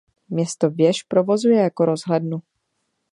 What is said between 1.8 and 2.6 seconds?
rozhlednu.